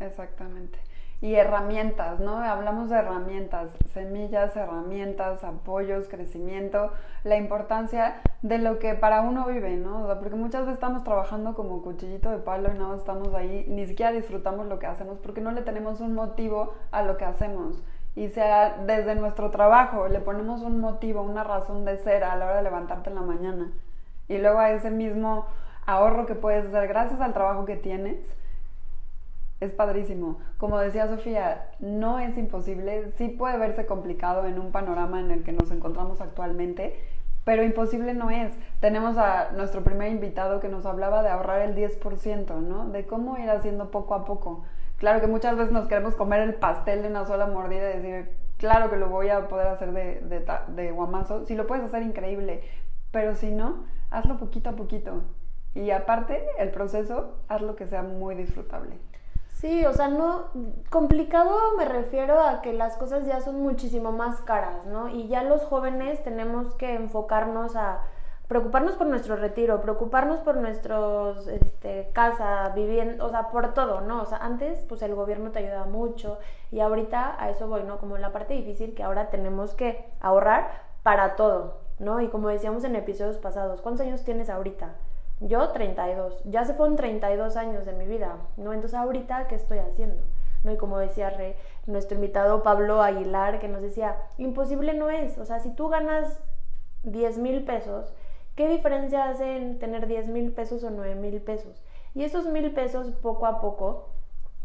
Exactamente. 0.00 0.78
Y 1.20 1.36
herramientas, 1.36 2.20
¿no? 2.20 2.36
Hablamos 2.36 2.90
de 2.90 2.96
herramientas, 2.96 3.70
semillas, 3.94 4.54
herramientas, 4.56 5.42
apoyos, 5.42 6.08
crecimiento, 6.08 6.92
la 7.22 7.36
importancia 7.36 8.20
de 8.42 8.58
lo 8.58 8.78
que 8.78 8.94
para 8.94 9.22
uno 9.22 9.46
vive, 9.46 9.76
¿no? 9.76 10.06
Porque 10.20 10.36
muchas 10.36 10.62
veces 10.62 10.74
estamos 10.74 11.02
trabajando 11.02 11.54
como 11.54 11.80
cuchillito 11.80 12.28
de 12.30 12.38
palo 12.38 12.72
y 12.74 12.78
no 12.78 12.94
estamos 12.94 13.32
ahí, 13.32 13.64
ni 13.68 13.86
siquiera 13.86 14.12
disfrutamos 14.12 14.66
lo 14.66 14.78
que 14.78 14.86
hacemos 14.86 15.18
porque 15.18 15.40
no 15.40 15.52
le 15.52 15.62
tenemos 15.62 16.00
un 16.00 16.14
motivo 16.14 16.74
a 16.90 17.02
lo 17.02 17.16
que 17.16 17.24
hacemos. 17.24 17.82
Y 18.16 18.28
sea 18.28 18.82
desde 18.86 19.14
nuestro 19.14 19.50
trabajo, 19.50 20.08
le 20.08 20.20
ponemos 20.20 20.60
un 20.60 20.78
motivo, 20.78 21.22
una 21.22 21.42
razón 21.42 21.84
de 21.84 21.96
ser 21.96 22.22
a 22.24 22.36
la 22.36 22.44
hora 22.44 22.56
de 22.56 22.62
levantarte 22.62 23.08
en 23.08 23.16
la 23.16 23.22
mañana. 23.22 23.72
Y 24.28 24.38
luego 24.38 24.58
a 24.58 24.70
ese 24.70 24.90
mismo 24.90 25.46
ahorro 25.86 26.26
que 26.26 26.34
puedes 26.34 26.66
hacer 26.66 26.88
gracias 26.88 27.20
al 27.20 27.32
trabajo 27.32 27.64
que 27.64 27.76
tienes, 27.76 28.18
es 29.60 29.72
padrísimo. 29.72 30.38
Como 30.58 30.78
decía 30.78 31.08
Sofía, 31.08 31.70
no 31.80 32.18
es 32.18 32.36
imposible, 32.36 33.10
sí 33.12 33.28
puede 33.28 33.58
verse 33.58 33.86
complicado 33.86 34.46
en 34.46 34.58
un 34.58 34.72
panorama 34.72 35.20
en 35.20 35.30
el 35.30 35.42
que 35.42 35.52
nos 35.52 35.70
encontramos 35.70 36.20
actualmente, 36.20 37.00
pero 37.44 37.62
imposible 37.62 38.14
no 38.14 38.30
es. 38.30 38.52
Tenemos 38.80 39.16
a 39.18 39.52
nuestro 39.52 39.82
primer 39.82 40.10
invitado 40.10 40.60
que 40.60 40.68
nos 40.68 40.86
hablaba 40.86 41.22
de 41.22 41.28
ahorrar 41.28 41.62
el 41.62 41.74
10%, 41.74 42.60
¿no? 42.60 42.88
De 42.88 43.06
cómo 43.06 43.36
ir 43.38 43.50
haciendo 43.50 43.90
poco 43.90 44.14
a 44.14 44.24
poco. 44.24 44.64
Claro 44.96 45.20
que 45.20 45.26
muchas 45.26 45.56
veces 45.56 45.72
nos 45.72 45.86
queremos 45.86 46.14
comer 46.14 46.40
el 46.40 46.54
pastel 46.54 47.02
de 47.02 47.08
una 47.08 47.26
sola 47.26 47.46
mordida 47.46 47.90
y 47.90 48.00
decir, 48.00 48.30
claro 48.56 48.90
que 48.90 48.96
lo 48.96 49.08
voy 49.08 49.28
a 49.28 49.48
poder 49.48 49.66
hacer 49.66 49.92
de, 49.92 50.20
de, 50.20 50.46
de 50.68 50.92
guamazo. 50.92 51.44
Si 51.44 51.54
lo 51.54 51.66
puedes 51.66 51.84
hacer, 51.84 52.02
increíble. 52.02 52.62
Pero 53.10 53.34
si 53.34 53.50
no, 53.50 53.84
hazlo 54.10 54.38
poquito 54.38 54.70
a 54.70 54.72
poquito. 54.72 55.22
Y 55.74 55.90
aparte, 55.90 56.46
el 56.58 56.70
proceso, 56.70 57.34
hazlo 57.48 57.74
que 57.76 57.86
sea 57.86 58.02
muy 58.02 58.34
disfrutable. 58.34 58.98
Sí, 59.48 59.84
o 59.86 59.92
sea, 59.92 60.08
no 60.08 60.50
complicado 60.90 61.76
me 61.78 61.84
refiero 61.84 62.40
a 62.40 62.60
que 62.60 62.72
las 62.72 62.96
cosas 62.96 63.26
ya 63.26 63.40
son 63.40 63.62
muchísimo 63.62 64.12
más 64.12 64.40
caras, 64.42 64.84
¿no? 64.86 65.08
Y 65.08 65.26
ya 65.28 65.42
los 65.42 65.64
jóvenes 65.64 66.22
tenemos 66.22 66.74
que 66.74 66.94
enfocarnos 66.94 67.74
a 67.74 68.02
preocuparnos 68.46 68.96
por 68.96 69.06
nuestro 69.06 69.36
retiro, 69.36 69.80
preocuparnos 69.80 70.40
por 70.40 70.56
nuestros 70.56 71.46
este, 71.48 72.10
casa, 72.12 72.70
vivienda, 72.74 73.24
o 73.24 73.30
sea, 73.30 73.48
por 73.48 73.72
todo, 73.72 74.02
¿no? 74.02 74.20
O 74.20 74.26
sea, 74.26 74.38
antes 74.38 74.84
pues 74.88 75.00
el 75.02 75.14
gobierno 75.14 75.50
te 75.50 75.60
ayudaba 75.60 75.86
mucho 75.86 76.38
y 76.70 76.80
ahorita 76.80 77.42
a 77.42 77.48
eso 77.48 77.66
voy, 77.66 77.84
¿no? 77.84 77.98
Como 77.98 78.18
la 78.18 78.32
parte 78.32 78.54
difícil 78.54 78.94
que 78.94 79.02
ahora 79.02 79.30
tenemos 79.30 79.74
que 79.74 80.04
ahorrar 80.20 80.68
para 81.02 81.36
todo, 81.36 81.78
¿no? 81.98 82.20
Y 82.20 82.28
como 82.28 82.48
decíamos 82.48 82.84
en 82.84 82.96
episodios 82.96 83.38
pasados, 83.38 83.80
¿cuántos 83.80 84.06
años 84.06 84.24
tienes 84.24 84.50
ahorita? 84.50 84.94
Yo 85.40 85.68
32, 85.70 86.42
ya 86.44 86.64
se 86.64 86.74
fueron 86.74 86.96
32 86.96 87.56
años 87.56 87.84
de 87.84 87.92
mi 87.92 88.06
vida, 88.06 88.36
¿no? 88.56 88.72
Entonces 88.72 88.98
ahorita, 88.98 89.48
¿qué 89.48 89.56
estoy 89.56 89.78
haciendo? 89.78 90.22
¿No? 90.62 90.72
Y 90.72 90.76
como 90.76 90.98
decía 90.98 91.30
Re, 91.30 91.56
nuestro 91.86 92.14
invitado 92.14 92.62
Pablo 92.62 93.02
Aguilar, 93.02 93.58
que 93.58 93.68
nos 93.68 93.82
decía, 93.82 94.16
imposible 94.38 94.94
no 94.94 95.10
es, 95.10 95.36
o 95.38 95.44
sea, 95.44 95.58
si 95.58 95.70
tú 95.70 95.88
ganas 95.88 96.40
10 97.02 97.38
mil 97.38 97.64
pesos 97.64 98.14
¿qué 98.54 98.68
diferencia 98.68 99.28
hace 99.28 99.56
en 99.56 99.78
tener 99.78 100.06
10 100.06 100.28
mil 100.28 100.52
pesos 100.52 100.84
o 100.84 100.90
9 100.90 101.14
mil 101.16 101.40
pesos? 101.40 101.82
Y 102.14 102.24
esos 102.24 102.46
mil 102.46 102.72
pesos 102.72 103.10
poco 103.10 103.46
a 103.46 103.60
poco 103.60 104.10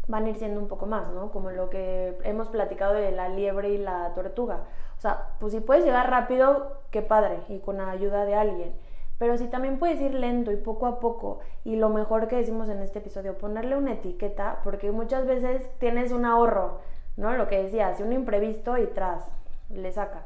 van 0.06 0.26
a 0.26 0.30
ir 0.30 0.36
siendo 0.36 0.60
un 0.60 0.68
poco 0.68 0.86
más, 0.86 1.08
¿no? 1.12 1.30
Como 1.30 1.50
lo 1.50 1.70
que 1.70 2.18
hemos 2.24 2.48
platicado 2.48 2.94
de 2.94 3.10
la 3.12 3.28
liebre 3.28 3.70
y 3.70 3.78
la 3.78 4.12
tortuga. 4.14 4.64
O 4.98 5.00
sea, 5.00 5.30
pues 5.40 5.52
si 5.52 5.60
puedes 5.60 5.84
llegar 5.84 6.10
rápido, 6.10 6.78
qué 6.90 7.02
padre, 7.02 7.40
y 7.48 7.58
con 7.58 7.78
la 7.78 7.90
ayuda 7.90 8.24
de 8.24 8.34
alguien. 8.34 8.72
Pero 9.20 9.36
si 9.36 9.48
también 9.48 9.78
puedes 9.78 10.00
ir 10.00 10.14
lento 10.14 10.50
y 10.50 10.56
poco 10.56 10.86
a 10.86 10.98
poco, 10.98 11.40
y 11.62 11.76
lo 11.76 11.90
mejor 11.90 12.26
que 12.26 12.36
decimos 12.36 12.70
en 12.70 12.80
este 12.80 13.00
episodio, 13.00 13.36
ponerle 13.36 13.76
una 13.76 13.92
etiqueta, 13.92 14.60
porque 14.64 14.90
muchas 14.92 15.26
veces 15.26 15.68
tienes 15.78 16.10
un 16.10 16.24
ahorro, 16.24 16.78
¿no? 17.18 17.34
Lo 17.34 17.46
que 17.46 17.62
decías, 17.62 18.00
un 18.00 18.14
imprevisto 18.14 18.78
y 18.78 18.86
tras, 18.86 19.30
le 19.68 19.92
sacas. 19.92 20.24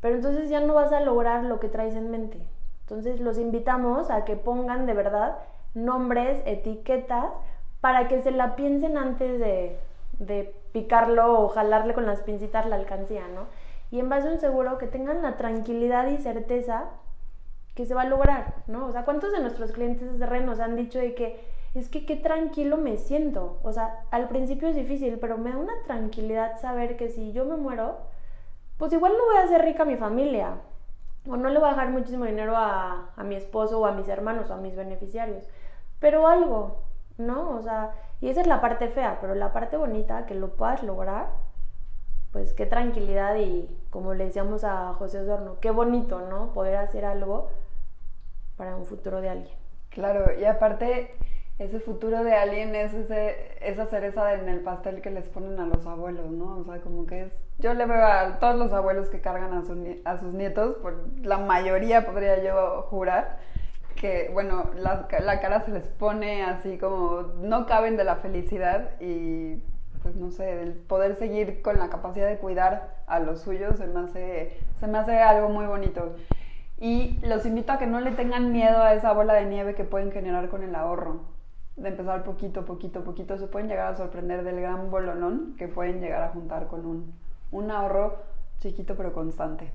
Pero 0.00 0.14
entonces 0.14 0.48
ya 0.48 0.60
no 0.60 0.72
vas 0.72 0.94
a 0.94 1.00
lograr 1.00 1.44
lo 1.44 1.60
que 1.60 1.68
traes 1.68 1.94
en 1.94 2.10
mente. 2.10 2.38
Entonces 2.80 3.20
los 3.20 3.36
invitamos 3.36 4.10
a 4.10 4.24
que 4.24 4.36
pongan 4.36 4.86
de 4.86 4.94
verdad 4.94 5.36
nombres, 5.74 6.42
etiquetas, 6.46 7.26
para 7.82 8.08
que 8.08 8.22
se 8.22 8.30
la 8.30 8.56
piensen 8.56 8.96
antes 8.96 9.38
de, 9.40 9.78
de 10.20 10.54
picarlo 10.72 11.38
o 11.38 11.48
jalarle 11.48 11.92
con 11.92 12.06
las 12.06 12.22
pincitas 12.22 12.64
la 12.64 12.76
alcancía, 12.76 13.28
¿no? 13.28 13.42
Y 13.90 14.00
en 14.00 14.08
base 14.08 14.28
a 14.28 14.32
un 14.32 14.38
seguro 14.38 14.78
que 14.78 14.86
tengan 14.86 15.20
la 15.20 15.36
tranquilidad 15.36 16.06
y 16.06 16.16
certeza 16.16 16.88
que 17.74 17.86
se 17.86 17.94
va 17.94 18.02
a 18.02 18.06
lograr, 18.06 18.54
¿no? 18.66 18.86
O 18.86 18.92
sea, 18.92 19.04
¿cuántos 19.04 19.32
de 19.32 19.40
nuestros 19.40 19.72
clientes 19.72 20.18
de 20.18 20.40
nos 20.40 20.60
han 20.60 20.76
dicho 20.76 20.98
de 20.98 21.14
que 21.14 21.40
es 21.74 21.88
que 21.88 22.04
qué 22.04 22.16
tranquilo 22.16 22.76
me 22.76 22.96
siento? 22.98 23.58
O 23.62 23.72
sea, 23.72 24.04
al 24.10 24.28
principio 24.28 24.68
es 24.68 24.76
difícil, 24.76 25.18
pero 25.18 25.38
me 25.38 25.50
da 25.50 25.56
una 25.56 25.82
tranquilidad 25.84 26.60
saber 26.60 26.96
que 26.96 27.08
si 27.08 27.32
yo 27.32 27.44
me 27.44 27.56
muero, 27.56 27.96
pues 28.76 28.92
igual 28.92 29.12
no 29.12 29.24
voy 29.24 29.36
a 29.36 29.44
hacer 29.44 29.62
rica 29.62 29.84
a 29.84 29.86
mi 29.86 29.96
familia, 29.96 30.56
o 31.26 31.36
no 31.36 31.48
le 31.48 31.58
voy 31.58 31.68
a 31.68 31.72
dejar 31.72 31.90
muchísimo 31.90 32.24
dinero 32.24 32.56
a, 32.56 33.12
a 33.16 33.24
mi 33.24 33.36
esposo 33.36 33.80
o 33.80 33.86
a 33.86 33.92
mis 33.92 34.08
hermanos 34.08 34.50
o 34.50 34.54
a 34.54 34.58
mis 34.58 34.76
beneficiarios, 34.76 35.48
pero 35.98 36.26
algo, 36.26 36.82
¿no? 37.16 37.50
O 37.50 37.62
sea, 37.62 37.92
y 38.20 38.28
esa 38.28 38.40
es 38.42 38.46
la 38.46 38.60
parte 38.60 38.88
fea, 38.88 39.18
pero 39.20 39.34
la 39.34 39.52
parte 39.52 39.76
bonita, 39.76 40.26
que 40.26 40.34
lo 40.34 40.56
puedas 40.56 40.82
lograr, 40.82 41.28
pues 42.32 42.54
qué 42.54 42.66
tranquilidad 42.66 43.36
y 43.36 43.68
como 43.90 44.14
le 44.14 44.24
decíamos 44.24 44.64
a 44.64 44.94
José 44.94 45.20
Osorno, 45.20 45.60
qué 45.60 45.70
bonito, 45.70 46.20
¿no? 46.22 46.52
Poder 46.52 46.76
hacer 46.76 47.04
algo 47.04 47.50
para 48.56 48.76
un 48.76 48.86
futuro 48.86 49.20
de 49.20 49.28
alguien. 49.28 49.54
Claro, 49.90 50.38
y 50.38 50.44
aparte 50.44 51.14
ese 51.58 51.80
futuro 51.80 52.24
de 52.24 52.34
alguien 52.34 52.74
es 52.74 52.92
ese, 52.94 53.36
esa 53.60 53.86
cereza 53.86 54.34
en 54.34 54.48
el 54.48 54.60
pastel 54.60 55.00
que 55.00 55.10
les 55.10 55.28
ponen 55.28 55.60
a 55.60 55.66
los 55.66 55.86
abuelos, 55.86 56.30
¿no? 56.30 56.58
O 56.58 56.64
sea, 56.64 56.80
como 56.80 57.06
que 57.06 57.22
es... 57.22 57.44
Yo 57.58 57.74
le 57.74 57.86
veo 57.86 58.04
a 58.04 58.38
todos 58.38 58.56
los 58.56 58.72
abuelos 58.72 59.08
que 59.10 59.20
cargan 59.20 59.52
a, 59.52 60.10
a 60.10 60.18
sus 60.18 60.32
nietos, 60.32 60.76
por 60.78 61.06
la 61.22 61.38
mayoría 61.38 62.06
podría 62.06 62.42
yo 62.42 62.86
jurar, 62.90 63.38
que, 63.94 64.30
bueno, 64.32 64.70
la, 64.76 65.06
la, 65.20 65.40
cara 65.40 65.60
se 65.60 65.70
les 65.70 65.84
pone 65.84 66.42
así 66.42 66.78
como 66.78 67.32
no 67.40 67.66
caben 67.66 67.96
de 67.96 68.04
la 68.04 68.16
felicidad 68.16 68.90
y, 69.00 69.62
pues 70.02 70.16
no 70.16 70.30
sé, 70.30 70.62
el 70.62 70.72
poder 70.72 71.14
seguir 71.16 71.62
con 71.62 71.78
la 71.78 71.90
capacidad 71.90 72.28
de 72.28 72.38
cuidar 72.38 72.96
a 73.06 73.20
los 73.20 73.42
suyos 73.42 73.76
se 73.76 73.86
me 73.86 74.00
hace, 74.00 74.58
se 74.80 74.86
me 74.86 74.98
hace 74.98 75.18
algo 75.18 75.50
muy 75.50 75.66
bonito. 75.66 76.16
Y 76.82 77.16
los 77.22 77.46
invito 77.46 77.70
a 77.70 77.78
que 77.78 77.86
no 77.86 78.00
le 78.00 78.10
tengan 78.10 78.50
miedo 78.50 78.82
a 78.82 78.92
esa 78.92 79.12
bola 79.12 79.34
de 79.34 79.46
nieve 79.46 79.76
que 79.76 79.84
pueden 79.84 80.10
generar 80.10 80.48
con 80.48 80.64
el 80.64 80.74
ahorro. 80.74 81.20
De 81.76 81.90
empezar 81.90 82.24
poquito, 82.24 82.64
poquito, 82.64 83.04
poquito, 83.04 83.38
se 83.38 83.46
pueden 83.46 83.68
llegar 83.68 83.92
a 83.92 83.94
sorprender 83.94 84.42
del 84.42 84.60
gran 84.60 84.90
bolonón 84.90 85.54
que 85.56 85.68
pueden 85.68 86.00
llegar 86.00 86.24
a 86.24 86.30
juntar 86.30 86.66
con 86.66 86.84
un, 86.84 87.14
un 87.52 87.70
ahorro 87.70 88.16
chiquito 88.58 88.96
pero 88.96 89.12
constante. 89.12 89.70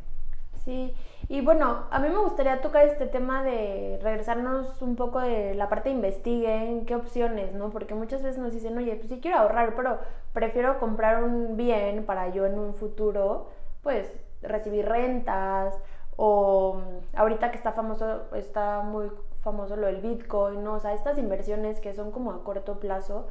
Sí, 0.65 0.93
y 1.29 1.39
bueno, 1.39 1.85
a 1.91 1.99
mí 1.99 2.09
me 2.09 2.17
gustaría 2.17 2.59
tocar 2.59 2.85
este 2.85 3.07
tema 3.07 3.41
de 3.41 4.01
regresarnos 4.03 4.81
un 4.81 4.97
poco 4.97 5.21
de 5.21 5.55
la 5.55 5.69
parte 5.69 5.87
de 5.87 5.95
investiguen, 5.95 6.85
qué 6.85 6.97
opciones, 6.97 7.53
¿no? 7.53 7.69
Porque 7.69 7.95
muchas 7.95 8.21
veces 8.21 8.37
nos 8.37 8.51
dicen, 8.51 8.77
oye, 8.77 8.93
pues 8.97 9.07
sí 9.07 9.21
quiero 9.21 9.37
ahorrar, 9.37 9.75
pero 9.77 9.97
prefiero 10.33 10.77
comprar 10.77 11.23
un 11.23 11.55
bien 11.55 12.03
para 12.05 12.27
yo 12.33 12.45
en 12.45 12.59
un 12.59 12.73
futuro, 12.73 13.47
pues, 13.81 14.11
recibir 14.41 14.85
rentas, 14.85 15.73
o 16.17 16.81
ahorita 17.15 17.51
que 17.51 17.57
está 17.57 17.71
famoso, 17.71 18.23
está 18.35 18.81
muy 18.81 19.09
famoso 19.39 19.77
lo 19.77 19.87
del 19.87 20.01
Bitcoin, 20.01 20.63
¿no? 20.63 20.73
O 20.73 20.79
sea, 20.79 20.93
estas 20.93 21.17
inversiones 21.17 21.79
que 21.79 21.93
son 21.93 22.11
como 22.11 22.31
a 22.31 22.43
corto 22.43 22.79
plazo, 22.79 23.27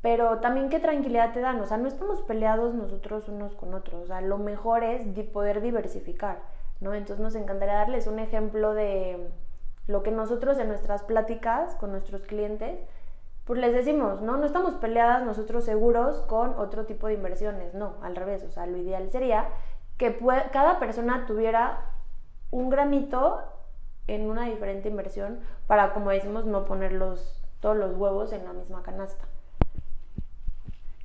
pero 0.00 0.38
también 0.38 0.70
qué 0.70 0.80
tranquilidad 0.80 1.34
te 1.34 1.40
dan, 1.40 1.60
o 1.60 1.66
sea, 1.66 1.76
no 1.76 1.88
estamos 1.88 2.22
peleados 2.22 2.74
nosotros 2.74 3.28
unos 3.28 3.54
con 3.54 3.74
otros, 3.74 4.04
o 4.04 4.06
sea, 4.06 4.22
lo 4.22 4.38
mejor 4.38 4.82
es 4.84 5.06
poder 5.32 5.60
diversificar. 5.60 6.38
¿no? 6.80 6.94
Entonces 6.94 7.22
nos 7.22 7.34
encantaría 7.34 7.74
darles 7.74 8.06
un 8.06 8.18
ejemplo 8.18 8.74
de 8.74 9.30
lo 9.86 10.02
que 10.02 10.10
nosotros 10.10 10.58
en 10.58 10.68
nuestras 10.68 11.02
pláticas 11.02 11.74
con 11.76 11.92
nuestros 11.92 12.22
clientes, 12.22 12.78
pues 13.44 13.58
les 13.58 13.74
decimos, 13.74 14.20
¿no? 14.22 14.36
No 14.36 14.46
estamos 14.46 14.74
peleadas 14.74 15.24
nosotros 15.24 15.64
seguros 15.64 16.22
con 16.22 16.54
otro 16.58 16.86
tipo 16.86 17.06
de 17.06 17.14
inversiones, 17.14 17.74
no, 17.74 17.94
al 18.02 18.16
revés, 18.16 18.44
o 18.44 18.50
sea, 18.50 18.66
lo 18.66 18.76
ideal 18.76 19.10
sería 19.10 19.48
que 19.98 20.16
cada 20.52 20.78
persona 20.78 21.26
tuviera 21.26 21.80
un 22.50 22.70
granito 22.70 23.40
en 24.06 24.28
una 24.28 24.46
diferente 24.46 24.88
inversión 24.88 25.40
para, 25.66 25.92
como 25.92 26.10
decimos, 26.10 26.46
no 26.46 26.64
poner 26.64 26.98
todos 27.60 27.76
los 27.76 27.96
huevos 27.96 28.32
en 28.32 28.44
la 28.44 28.52
misma 28.52 28.82
canasta. 28.82 29.24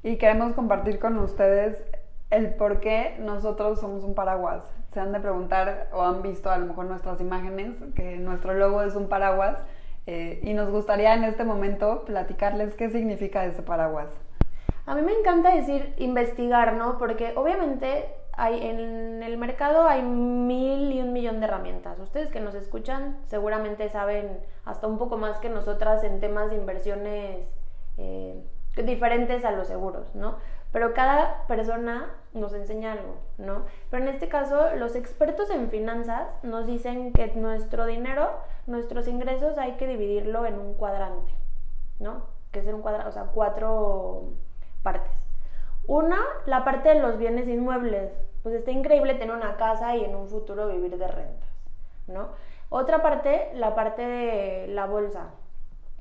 Y 0.03 0.17
queremos 0.17 0.53
compartir 0.53 0.99
con 0.99 1.17
ustedes 1.19 1.83
el 2.29 2.53
por 2.55 2.79
qué 2.79 3.15
nosotros 3.19 3.79
somos 3.79 4.03
un 4.03 4.15
paraguas. 4.15 4.71
Se 4.91 4.99
han 4.99 5.11
de 5.11 5.19
preguntar 5.19 5.89
o 5.93 6.01
han 6.01 6.21
visto 6.21 6.49
a 6.49 6.57
lo 6.57 6.65
mejor 6.65 6.85
nuestras 6.85 7.21
imágenes, 7.21 7.75
que 7.95 8.17
nuestro 8.17 8.53
logo 8.53 8.81
es 8.81 8.95
un 8.95 9.07
paraguas, 9.07 9.59
eh, 10.07 10.39
y 10.43 10.53
nos 10.53 10.69
gustaría 10.69 11.13
en 11.13 11.23
este 11.23 11.43
momento 11.43 12.05
platicarles 12.05 12.75
qué 12.75 12.89
significa 12.89 13.45
ese 13.45 13.61
paraguas. 13.61 14.09
A 14.85 14.93
mí 14.93 15.01
me 15.01 15.13
encanta 15.13 15.55
decir 15.55 15.95
investigar, 15.97 16.73
¿no? 16.73 16.99
Porque 16.99 17.33
obviamente 17.35 18.05
hay, 18.37 18.67
en 18.67 19.23
el 19.23 19.37
mercado 19.37 19.87
hay 19.87 20.01
mil 20.01 20.91
y 20.93 21.01
un 21.01 21.13
millón 21.13 21.39
de 21.39 21.47
herramientas. 21.47 21.99
Ustedes 21.99 22.29
que 22.29 22.39
nos 22.39 22.55
escuchan 22.55 23.17
seguramente 23.25 23.89
saben 23.89 24.39
hasta 24.65 24.87
un 24.87 24.97
poco 24.97 25.17
más 25.17 25.39
que 25.39 25.49
nosotras 25.49 26.03
en 26.03 26.19
temas 26.19 26.49
de 26.51 26.57
inversiones 26.57 27.49
eh, 27.97 28.41
diferentes 28.75 29.45
a 29.45 29.51
los 29.51 29.67
seguros, 29.67 30.13
¿no? 30.15 30.35
pero 30.75 30.93
cada 30.93 31.47
persona 31.47 32.11
nos 32.33 32.53
enseña 32.53 32.91
algo, 32.91 33.15
¿no? 33.37 33.63
Pero 33.89 34.03
en 34.03 34.09
este 34.09 34.27
caso, 34.27 34.75
los 34.75 34.97
expertos 34.97 35.49
en 35.49 35.69
finanzas 35.69 36.27
nos 36.43 36.67
dicen 36.67 37.13
que 37.13 37.27
nuestro 37.27 37.85
dinero, 37.85 38.41
nuestros 38.67 39.07
ingresos 39.07 39.57
hay 39.57 39.77
que 39.77 39.87
dividirlo 39.87 40.45
en 40.45 40.59
un 40.59 40.73
cuadrante, 40.73 41.31
¿no? 42.01 42.25
Que 42.51 42.59
es 42.59 42.67
un 42.67 42.81
cuadrado, 42.81 43.07
o 43.07 43.11
sea, 43.13 43.23
cuatro 43.33 44.33
partes. 44.83 45.13
Una, 45.87 46.17
la 46.45 46.65
parte 46.65 46.89
de 46.89 46.99
los 46.99 47.17
bienes 47.17 47.47
inmuebles. 47.47 48.11
Pues 48.45 48.53
está 48.53 48.69
increíble 48.69 49.15
tener 49.15 49.33
una 49.33 49.57
casa 49.57 49.95
y 49.95 50.03
en 50.03 50.15
un 50.15 50.27
futuro 50.27 50.67
vivir 50.67 50.99
de 50.99 51.07
rentas, 51.07 51.49
¿no? 52.05 52.27
Otra 52.69 53.01
parte, 53.01 53.49
la 53.55 53.73
parte 53.73 54.05
de 54.05 54.67
la 54.67 54.85
bolsa, 54.85 55.31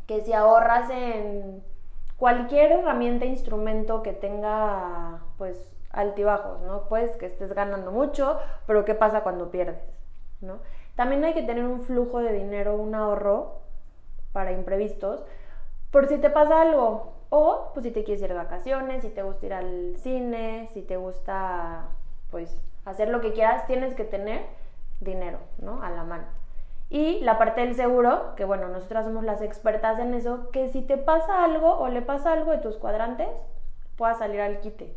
que 0.07 0.21
si 0.21 0.35
ahorras 0.35 0.91
en 0.91 1.65
cualquier 2.19 2.73
herramienta, 2.73 3.25
instrumento 3.25 4.03
que 4.03 4.13
tenga 4.13 5.21
pues 5.39 5.73
altibajos, 5.89 6.61
¿no? 6.61 6.83
Pues 6.87 7.17
que 7.17 7.25
estés 7.25 7.55
ganando 7.55 7.93
mucho, 7.93 8.39
pero 8.67 8.85
¿qué 8.85 8.95
pasa 8.95 9.23
cuando 9.23 9.51
pierdes? 9.51 9.79
¿no? 10.43 10.59
También 10.97 11.25
hay 11.25 11.33
que 11.33 11.45
tener 11.45 11.65
un 11.65 11.81
flujo 11.81 12.19
de 12.19 12.35
dinero, 12.35 12.77
un 12.77 12.95
ahorro 12.95 13.61
para 14.35 14.53
imprevistos, 14.53 15.25
por 15.91 16.09
si 16.09 16.19
te 16.19 16.29
pasa 16.29 16.61
algo. 16.61 17.15
O 17.31 17.71
pues 17.73 17.85
si 17.85 17.91
te 17.91 18.05
quieres 18.05 18.23
ir 18.23 18.29
de 18.29 18.35
vacaciones, 18.35 19.01
si 19.01 19.09
te 19.09 19.23
gusta 19.23 19.47
ir 19.47 19.55
al 19.55 19.97
cine, 19.97 20.69
si 20.75 20.83
te 20.83 20.99
gusta 20.99 21.89
pues 22.35 22.59
hacer 22.85 23.11
lo 23.11 23.21
que 23.21 23.33
quieras, 23.33 23.65
tienes 23.69 23.95
que 23.95 24.03
tener 24.03 24.45
dinero, 24.99 25.39
¿no? 25.59 25.85
A 25.85 25.91
la 25.91 26.03
mano. 26.03 26.25
Y 26.91 27.21
la 27.21 27.39
parte 27.39 27.61
del 27.61 27.77
seguro, 27.77 28.35
que 28.35 28.45
bueno, 28.45 28.67
nosotras 28.67 29.05
somos 29.05 29.23
las 29.23 29.41
expertas 29.41 30.01
en 30.01 30.15
eso, 30.15 30.51
que 30.51 30.69
si 30.69 30.83
te 30.83 30.97
pasa 30.97 31.45
algo 31.45 31.79
o 31.79 31.87
le 31.87 32.03
pasa 32.03 32.33
algo 32.33 32.51
de 32.51 32.59
tus 32.59 32.77
cuadrantes, 32.77 33.29
puedas 33.97 34.19
salir 34.19 34.41
al 34.41 34.59
quite. 34.59 34.97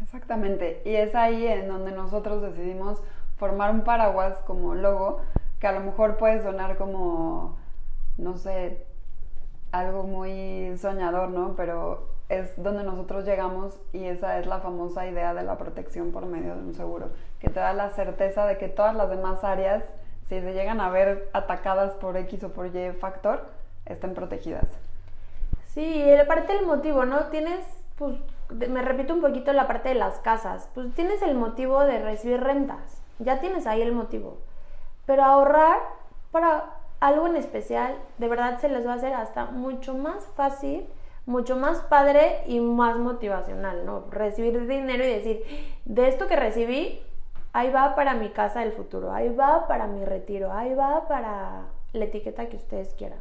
Exactamente, 0.00 0.80
y 0.86 0.94
es 0.94 1.14
ahí 1.14 1.46
en 1.46 1.68
donde 1.68 1.92
nosotros 1.92 2.40
decidimos 2.40 3.02
formar 3.36 3.70
un 3.70 3.84
paraguas 3.84 4.38
como 4.46 4.74
logo, 4.74 5.20
que 5.60 5.66
a 5.66 5.72
lo 5.72 5.80
mejor 5.80 6.16
puede 6.16 6.40
sonar 6.40 6.78
como, 6.78 7.58
no 8.16 8.38
sé, 8.38 8.86
algo 9.70 10.04
muy 10.04 10.78
soñador, 10.78 11.28
¿no? 11.28 11.56
Pero 11.56 12.15
es 12.28 12.60
donde 12.62 12.82
nosotros 12.82 13.24
llegamos 13.24 13.78
y 13.92 14.04
esa 14.04 14.38
es 14.38 14.46
la 14.46 14.60
famosa 14.60 15.06
idea 15.06 15.34
de 15.34 15.42
la 15.42 15.58
protección 15.58 16.12
por 16.12 16.26
medio 16.26 16.54
de 16.54 16.62
un 16.62 16.74
seguro, 16.74 17.10
que 17.40 17.48
te 17.48 17.60
da 17.60 17.72
la 17.72 17.90
certeza 17.90 18.46
de 18.46 18.58
que 18.58 18.68
todas 18.68 18.94
las 18.94 19.08
demás 19.10 19.44
áreas 19.44 19.84
si 20.28 20.40
se 20.40 20.52
llegan 20.52 20.80
a 20.80 20.90
ver 20.90 21.28
atacadas 21.32 21.92
por 21.94 22.16
X 22.16 22.42
o 22.44 22.52
por 22.52 22.66
Y 22.66 22.92
factor, 22.92 23.46
estén 23.84 24.14
protegidas. 24.14 24.66
Sí, 25.66 26.04
parte 26.26 26.54
del 26.54 26.66
motivo, 26.66 27.04
¿no? 27.04 27.26
Tienes, 27.26 27.64
pues, 27.96 28.16
me 28.50 28.82
repito 28.82 29.14
un 29.14 29.20
poquito 29.20 29.52
la 29.52 29.68
parte 29.68 29.90
de 29.90 29.94
las 29.94 30.18
casas, 30.20 30.68
pues 30.74 30.92
tienes 30.94 31.22
el 31.22 31.34
motivo 31.34 31.84
de 31.84 32.00
recibir 32.00 32.40
rentas, 32.40 33.02
ya 33.18 33.40
tienes 33.40 33.66
ahí 33.66 33.82
el 33.82 33.92
motivo. 33.92 34.38
Pero 35.06 35.22
ahorrar, 35.22 35.78
para 36.32 36.64
algo 36.98 37.28
en 37.28 37.36
especial, 37.36 37.94
de 38.18 38.28
verdad 38.28 38.58
se 38.58 38.68
les 38.68 38.86
va 38.86 38.94
a 38.94 38.96
hacer 38.96 39.14
hasta 39.14 39.46
mucho 39.46 39.94
más 39.94 40.26
fácil, 40.34 40.88
mucho 41.26 41.56
más 41.56 41.80
padre 41.82 42.42
y 42.46 42.60
más 42.60 42.96
motivacional, 42.96 43.84
¿no? 43.84 44.06
Recibir 44.10 44.66
dinero 44.66 45.04
y 45.04 45.08
decir, 45.08 45.42
de 45.84 46.08
esto 46.08 46.28
que 46.28 46.36
recibí, 46.36 47.02
ahí 47.52 47.70
va 47.70 47.94
para 47.94 48.14
mi 48.14 48.30
casa 48.30 48.60
del 48.60 48.72
futuro, 48.72 49.12
ahí 49.12 49.28
va 49.28 49.66
para 49.66 49.86
mi 49.88 50.04
retiro, 50.04 50.52
ahí 50.52 50.74
va 50.74 51.08
para 51.08 51.62
la 51.92 52.04
etiqueta 52.04 52.48
que 52.48 52.56
ustedes 52.56 52.94
quieran. 52.94 53.18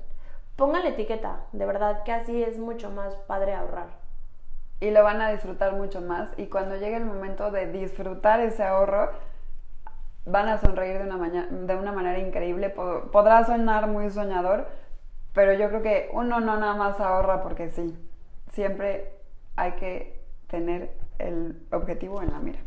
Pongan 0.56 0.84
la 0.84 0.90
etiqueta, 0.90 1.42
de 1.52 1.66
verdad 1.66 2.04
que 2.04 2.12
así 2.12 2.44
es 2.44 2.58
mucho 2.60 2.92
más 2.92 3.16
padre 3.28 3.56
ahorrar. 3.56 3.88
Y 4.80 4.92
lo 4.92 5.04
van 5.04 5.22
a 5.22 5.32
disfrutar 5.32 5.74
mucho 5.74 6.02
más 6.02 6.30
y 6.38 6.46
cuando 6.46 6.76
llegue 6.76 6.98
el 6.98 7.06
momento 7.06 7.50
de 7.50 7.72
disfrutar 7.72 8.40
ese 8.40 8.64
ahorro, 8.64 9.10
van 10.26 10.48
a 10.48 10.60
sonreír 10.60 10.98
de 10.98 11.10
una, 11.10 11.48
de 11.50 11.76
una 11.76 11.92
manera 11.92 12.20
increíble. 12.20 12.70
Podrá 12.70 13.44
sonar 13.46 13.88
muy 13.88 14.10
soñador, 14.10 14.68
pero 15.36 15.54
yo 15.54 15.68
creo 15.68 15.82
que 15.84 16.10
uno 16.14 16.40
no 16.40 16.58
nada 16.58 16.74
más 16.74 17.00
ahorra 17.00 17.44
porque 17.44 17.70
sí. 17.70 17.96
Siempre 18.52 19.12
hay 19.58 19.74
que 19.74 20.22
tener 20.48 20.92
el 21.20 21.62
objetivo 21.72 22.22
en 22.22 22.32
la 22.32 22.40
mira. 22.40 22.60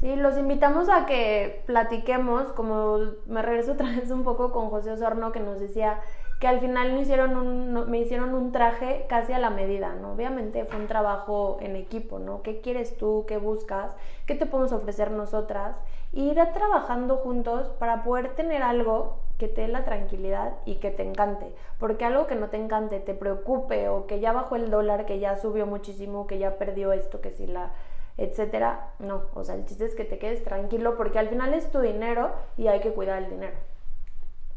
Sí, 0.00 0.14
los 0.14 0.36
invitamos 0.36 0.88
a 0.88 1.06
que 1.06 1.62
platiquemos, 1.66 2.52
como 2.52 2.98
me 3.26 3.42
regreso 3.42 3.72
otra 3.72 3.88
vez 3.90 4.10
un 4.10 4.24
poco 4.24 4.52
con 4.52 4.68
José 4.68 4.92
Osorno 4.92 5.32
que 5.32 5.40
nos 5.40 5.60
decía 5.60 6.00
que 6.40 6.46
al 6.46 6.60
final 6.60 6.92
me 6.92 7.00
hicieron 7.00 8.34
un, 8.34 8.52
traje 8.52 9.06
casi 9.08 9.32
a 9.32 9.40
la 9.40 9.50
medida, 9.50 9.94
¿no? 9.94 10.12
Obviamente 10.12 10.64
fue 10.64 10.78
un 10.78 10.86
trabajo 10.86 11.58
en 11.60 11.74
equipo, 11.74 12.20
¿no? 12.20 12.42
¿Qué 12.42 12.60
quieres 12.60 12.96
tú? 12.96 13.24
¿Qué 13.26 13.38
buscas? 13.38 13.96
¿Qué 14.24 14.36
te 14.36 14.46
podemos 14.46 14.70
ofrecer 14.70 15.10
nosotras? 15.10 15.76
Y 16.12 16.30
ir 16.30 16.40
trabajando 16.54 17.16
juntos 17.16 17.68
para 17.80 18.04
poder 18.04 18.36
tener 18.36 18.62
algo 18.62 19.18
que 19.38 19.48
te 19.48 19.62
dé 19.62 19.68
la 19.68 19.84
tranquilidad 19.84 20.54
y 20.64 20.76
que 20.76 20.90
te 20.90 21.02
encante. 21.02 21.54
Porque 21.78 22.04
algo 22.04 22.26
que 22.26 22.34
no 22.34 22.48
te 22.48 22.56
encante, 22.56 23.00
te 23.00 23.14
preocupe 23.14 23.88
o 23.88 24.06
que 24.06 24.20
ya 24.20 24.32
bajó 24.32 24.56
el 24.56 24.70
dólar, 24.70 25.06
que 25.06 25.18
ya 25.18 25.36
subió 25.36 25.66
muchísimo, 25.66 26.26
que 26.26 26.38
ya 26.38 26.58
perdió 26.58 26.92
esto, 26.92 27.20
que 27.20 27.30
si 27.30 27.46
la 27.46 27.72
etcétera, 28.16 28.90
no, 28.98 29.22
o 29.34 29.44
sea, 29.44 29.54
el 29.54 29.64
chiste 29.64 29.84
es 29.84 29.94
que 29.94 30.04
te 30.04 30.18
quedes 30.18 30.42
tranquilo 30.42 30.96
porque 30.96 31.20
al 31.20 31.28
final 31.28 31.54
es 31.54 31.70
tu 31.70 31.78
dinero 31.78 32.32
y 32.56 32.66
hay 32.66 32.80
que 32.80 32.92
cuidar 32.92 33.22
el 33.22 33.30
dinero. 33.30 33.54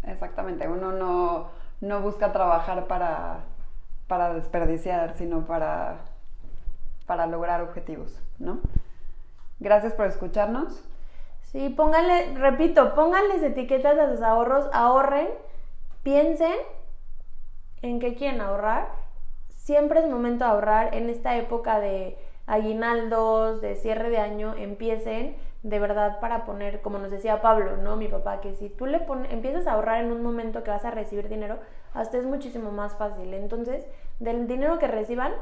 Exactamente, 0.01 0.67
uno 0.67 0.91
no 0.91 1.49
no 1.81 1.99
busca 1.99 2.31
trabajar 2.31 2.87
para, 2.87 3.39
para 4.07 4.33
desperdiciar, 4.33 5.15
sino 5.15 5.45
para, 5.45 5.97
para 7.07 7.25
lograr 7.25 7.61
objetivos, 7.61 8.15
¿no? 8.37 8.59
Gracias 9.59 9.93
por 9.93 10.05
escucharnos. 10.05 10.83
Sí, 11.51 11.67
pónganle, 11.67 12.33
repito, 12.35 12.95
pónganles 12.95 13.43
etiquetas 13.43 13.97
a 13.97 14.09
sus 14.09 14.21
ahorros, 14.21 14.69
ahorren, 14.71 15.27
piensen 16.01 16.55
en 17.81 17.99
qué 17.99 18.15
quieren 18.15 18.39
ahorrar. 18.39 18.87
Siempre 19.49 19.99
es 19.99 20.09
momento 20.09 20.45
de 20.45 20.51
ahorrar 20.51 20.95
en 20.95 21.09
esta 21.09 21.35
época 21.35 21.81
de 21.81 22.17
aguinaldos, 22.47 23.59
de 23.59 23.75
cierre 23.75 24.09
de 24.09 24.19
año, 24.19 24.55
empiecen 24.55 25.35
de 25.63 25.79
verdad 25.79 26.21
para 26.21 26.45
poner, 26.45 26.81
como 26.81 26.99
nos 26.99 27.11
decía 27.11 27.41
Pablo, 27.41 27.75
¿no? 27.75 27.97
Mi 27.97 28.07
papá, 28.07 28.39
que 28.39 28.55
si 28.55 28.69
tú 28.69 28.85
le 28.85 28.99
pones, 29.01 29.31
empiezas 29.33 29.67
a 29.67 29.73
ahorrar 29.73 30.03
en 30.03 30.11
un 30.11 30.23
momento 30.23 30.63
que 30.63 30.71
vas 30.71 30.85
a 30.85 30.91
recibir 30.91 31.27
dinero, 31.27 31.59
hasta 31.93 32.17
es 32.17 32.25
muchísimo 32.25 32.71
más 32.71 32.95
fácil. 32.95 33.33
Entonces, 33.33 33.85
del 34.19 34.47
dinero 34.47 34.79
que 34.79 34.87
reciban, 34.87 35.33